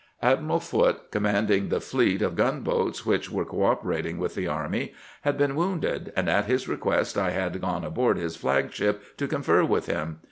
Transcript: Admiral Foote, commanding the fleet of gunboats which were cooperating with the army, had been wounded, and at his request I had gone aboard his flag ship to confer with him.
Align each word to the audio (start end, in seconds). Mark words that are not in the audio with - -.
Admiral 0.23 0.59
Foote, 0.59 1.11
commanding 1.11 1.69
the 1.69 1.79
fleet 1.79 2.23
of 2.23 2.35
gunboats 2.35 3.05
which 3.05 3.29
were 3.29 3.45
cooperating 3.45 4.17
with 4.17 4.33
the 4.33 4.47
army, 4.47 4.95
had 5.21 5.37
been 5.37 5.55
wounded, 5.55 6.11
and 6.15 6.27
at 6.27 6.45
his 6.45 6.67
request 6.67 7.19
I 7.19 7.29
had 7.29 7.61
gone 7.61 7.83
aboard 7.83 8.17
his 8.17 8.35
flag 8.35 8.71
ship 8.71 9.03
to 9.17 9.27
confer 9.27 9.63
with 9.63 9.85
him. 9.85 10.17